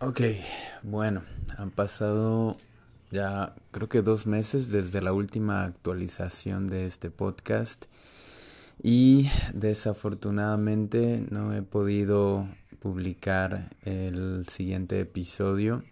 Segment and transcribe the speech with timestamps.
[0.00, 0.20] Ok,
[0.82, 1.22] bueno,
[1.56, 2.56] han pasado
[3.10, 7.84] ya creo que dos meses desde la última actualización de este podcast
[8.82, 12.48] y desafortunadamente no he podido
[12.80, 15.84] publicar el siguiente episodio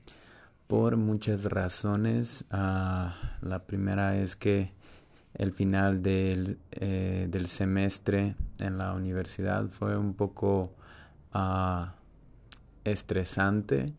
[0.66, 2.44] por muchas razones.
[2.50, 3.08] Uh,
[3.40, 4.72] la primera es que
[5.34, 10.74] el final del, eh, del, semestre en la universidad fue un poco
[11.34, 11.86] uh,
[12.84, 13.92] estresante,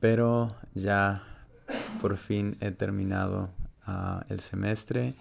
[0.00, 1.22] pero ya
[2.00, 3.50] por fin he terminado
[3.86, 5.14] uh, el semestre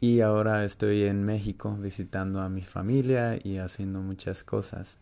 [0.00, 4.98] y ahora estoy en México visitando a mi familia y haciendo muchas cosas.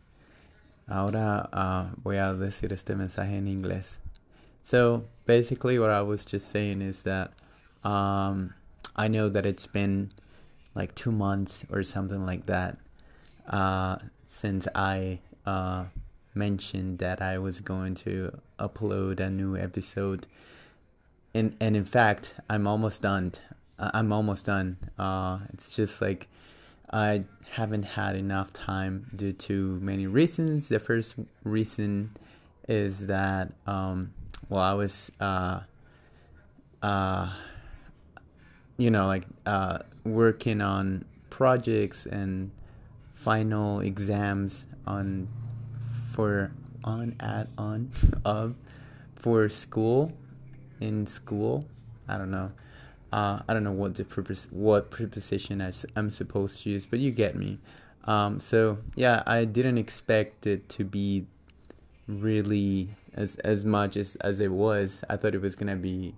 [0.87, 4.01] Ahora uh, voy a decir este mensaje en inglés.
[4.63, 7.33] So basically, what I was just saying is that
[7.85, 8.55] um,
[8.97, 10.13] I know that it's been
[10.75, 12.79] like two months or something like that
[13.49, 15.85] uh, since I uh,
[16.37, 20.27] mentioned that I was going to upload a new episode.
[21.35, 23.33] And, and in fact, I'm almost done.
[23.79, 24.77] I'm almost done.
[24.99, 26.29] Uh, it's just like
[26.91, 30.69] I haven't had enough time due to many reasons.
[30.69, 32.17] The first reason
[32.69, 34.13] is that, um,
[34.49, 35.61] well, I was, uh,
[36.83, 37.33] uh,
[38.77, 42.51] you know, like uh, working on projects and
[43.15, 45.29] final exams on
[46.17, 46.51] for
[46.83, 47.91] on at on
[48.25, 48.57] of
[49.15, 50.13] for school
[50.81, 51.67] in school.
[52.09, 52.51] I don't know.
[53.13, 56.99] Uh, I don't know what the purpose, what preposition I, am supposed to use, but
[56.99, 57.59] you get me.
[58.05, 61.27] Um, so yeah, I didn't expect it to be
[62.09, 65.05] really as as much as as it was.
[65.11, 66.15] I thought it was gonna be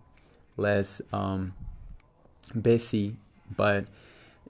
[0.57, 1.55] less um,
[2.63, 3.17] busy,
[3.57, 3.87] but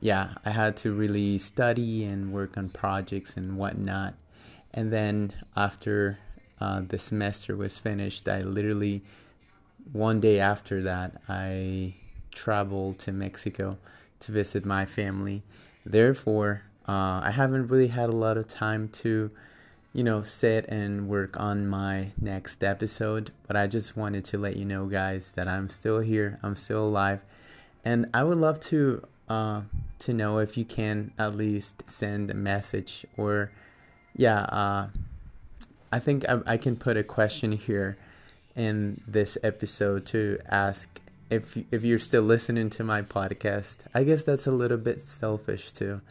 [0.01, 4.15] yeah, I had to really study and work on projects and whatnot.
[4.75, 6.19] And then after
[6.61, 9.03] uh, the semester was finished, I literally
[9.93, 11.95] one day after that I
[12.31, 13.79] traveled to Mexico
[14.21, 15.43] to visit my family.
[15.87, 19.31] Therefore, uh, I haven't really had a lot of time to,
[19.93, 23.33] you know, sit and work on my next episode.
[23.47, 26.39] But I just wanted to let you know, guys, that I'm still here.
[26.43, 27.21] I'm still alive,
[27.85, 29.63] and I would love to uh,
[30.01, 33.51] to know if you can at least send a message or,
[34.19, 34.41] yeah.
[34.43, 34.89] Uh,
[35.91, 37.97] I think I, I can put a question here
[38.55, 43.79] in this episode to ask if if you're still listening to my podcast.
[43.95, 46.03] I guess that's a little bit selfish too.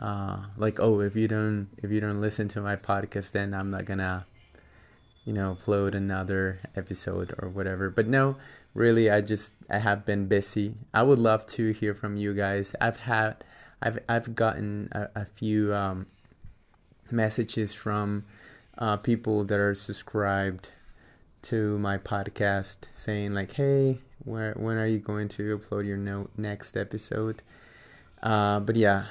[0.00, 3.70] Uh, like oh, if you don't if you don't listen to my podcast, then I'm
[3.70, 4.26] not gonna
[5.24, 7.88] you know upload another episode or whatever.
[7.90, 8.36] But no,
[8.74, 10.74] really, I just I have been busy.
[10.92, 12.74] I would love to hear from you guys.
[12.80, 13.44] I've had
[13.80, 16.06] I've I've gotten a, a few um,
[17.10, 18.24] messages from
[18.78, 20.70] uh, people that are subscribed
[21.42, 26.28] to my podcast saying like, "Hey, where when are you going to upload your no,
[26.36, 27.42] next episode?"
[28.22, 29.06] Uh, but yeah,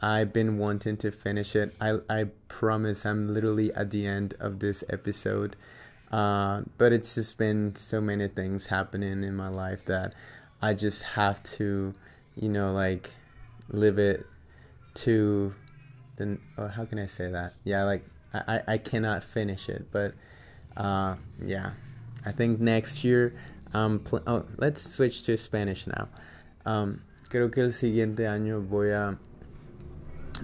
[0.00, 1.74] I've been wanting to finish it.
[1.80, 5.56] I I promise I'm literally at the end of this episode.
[6.12, 10.14] Uh, but it's just been so many things happening in my life that
[10.62, 11.92] I just have to,
[12.36, 13.10] you know, like
[13.68, 14.24] live it
[14.94, 15.54] to
[16.16, 16.38] the.
[16.56, 17.54] Or how can I say that?
[17.64, 20.14] Yeah, like I I cannot finish it, but
[20.76, 21.70] uh, yeah,
[22.24, 23.34] I think next year.
[23.74, 26.08] Um, oh, let's switch to Spanish now.
[26.64, 29.18] Um, creo que el siguiente año voy a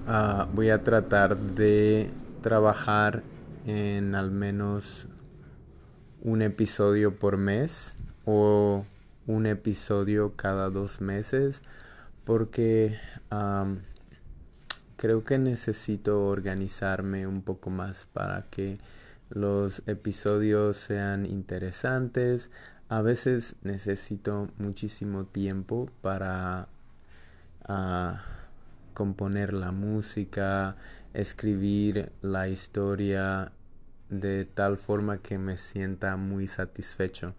[0.09, 2.11] uh, voy a tratar de
[2.43, 3.23] trabajar
[3.67, 5.07] en al menos
[6.23, 7.95] un episodio por mes
[8.25, 8.85] o
[9.27, 11.63] un episodio cada dos meses
[12.25, 12.99] porque
[13.31, 13.79] um,
[15.01, 18.79] creo que necesito organizarme un poco más para que
[19.31, 22.51] los episodios sean interesantes.
[22.91, 26.69] A veces necesito muchísimo tiempo para
[27.67, 28.13] uh,
[28.93, 30.77] componer la música,
[31.15, 33.53] escribir la historia
[34.11, 37.35] de tal forma que me sienta muy satisfecho.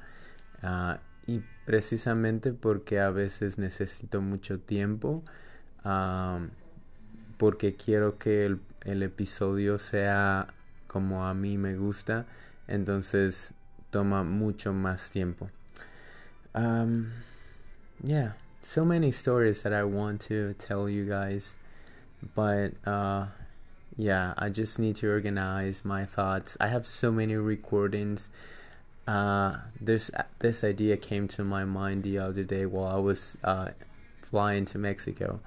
[0.63, 0.97] Uh,
[1.27, 5.23] y precisamente porque a veces necesito mucho tiempo,
[5.85, 6.39] uh,
[7.41, 10.45] porque quiero que el, el episodio sea
[10.85, 12.27] como a mí me gusta,
[12.67, 13.51] entonces
[13.89, 15.49] toma mucho más tiempo.
[16.53, 17.11] Um,
[18.03, 21.55] yeah, so many stories that I want to tell you guys,
[22.35, 23.25] but uh,
[23.97, 26.57] yeah, I just need to organize my thoughts.
[26.59, 28.29] I have so many recordings.
[29.07, 33.69] Uh, this this idea came to my mind the other day while I was uh,
[34.29, 35.39] flying to Mexico,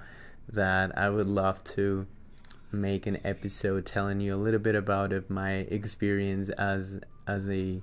[0.51, 2.07] that I would love to
[2.71, 7.81] make an episode telling you a little bit about of my experience as as a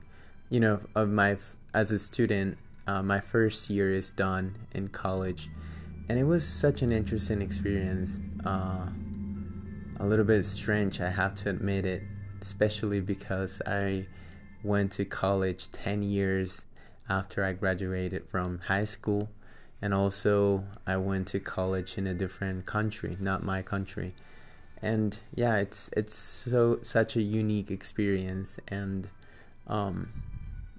[0.50, 1.36] you know of my
[1.74, 2.58] as a student.
[2.86, 5.48] Uh, my first year is done in college
[6.08, 8.20] and it was such an interesting experience.
[8.44, 8.86] Uh,
[10.02, 12.02] a little bit strange i have to admit it
[12.40, 14.04] especially because i
[14.64, 16.62] went to college 10 years
[17.08, 19.28] after i graduated from high school
[19.82, 24.14] and also I went to college in a different country, not my country.
[24.80, 29.08] And yeah, it's it's so such a unique experience and
[29.66, 30.08] um,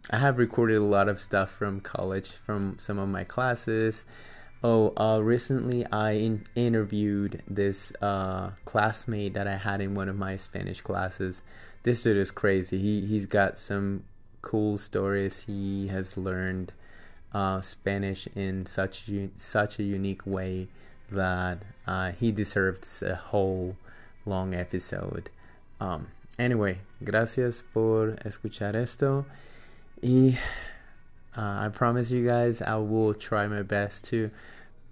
[0.10, 4.06] I have recorded a lot of stuff from college from some of my classes.
[4.64, 10.16] Oh, uh, recently I in- interviewed this uh, classmate that I had in one of
[10.16, 11.42] my Spanish classes.
[11.84, 12.80] This dude is crazy.
[12.80, 14.04] He he's got some
[14.42, 16.72] cool stories he has learned
[17.34, 20.68] uh, Spanish in such such a unique way
[21.12, 23.76] that uh, he deserves a whole
[24.26, 25.30] long episode.
[25.80, 26.08] Um,
[26.38, 29.26] anyway, gracias por escuchar esto.
[30.02, 30.38] Y
[31.36, 34.30] uh, I promise you guys I will try my best to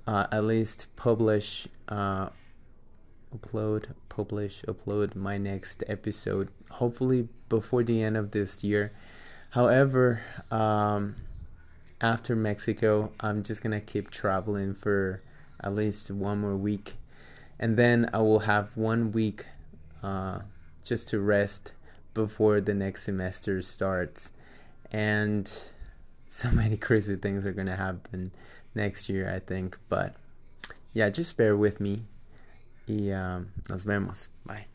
[0.08, 2.30] uh, at least publish, uh,
[3.36, 6.50] upload, publish, upload my next episode.
[6.70, 8.92] Hopefully before the end of this year.
[9.52, 11.16] However, um,
[12.02, 15.22] after Mexico, I'm just gonna keep traveling for
[15.64, 16.96] at least one more week,
[17.60, 19.46] and then I will have one week
[20.02, 20.40] uh,
[20.84, 21.74] just to rest
[22.14, 24.32] before the next semester starts.
[24.92, 25.52] And
[26.30, 28.32] so many crazy things are gonna happen
[28.74, 29.78] next year, I think.
[29.88, 30.16] But
[30.94, 32.04] yeah, just bear with me.
[32.88, 34.30] Y um, nos vemos.
[34.46, 34.71] Bye.